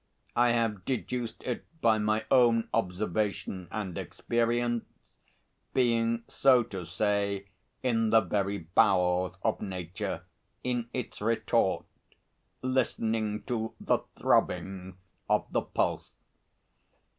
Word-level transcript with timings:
I 0.35 0.49
have 0.53 0.83
deduced 0.83 1.43
it 1.43 1.63
by 1.79 1.99
my 1.99 2.25
own 2.31 2.69
observation 2.73 3.67
and 3.69 3.99
experience, 3.99 4.83
being, 5.75 6.23
so 6.27 6.63
to 6.63 6.87
say, 6.87 7.49
in 7.83 8.09
the 8.09 8.21
very 8.21 8.57
bowels 8.57 9.35
of 9.43 9.61
Nature, 9.61 10.23
in 10.63 10.89
its 10.91 11.21
retort, 11.21 11.85
listening 12.63 13.43
to 13.43 13.75
the 13.79 13.99
throbbing 14.15 14.97
of 15.29 15.45
its 15.53 15.67
pulse. 15.75 16.13